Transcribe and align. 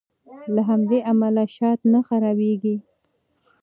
له 0.53 0.61
همدې 0.69 0.99
امله 1.11 1.43
شات 1.55 1.79
نه 1.91 1.99
خرابیږي. 2.07 2.75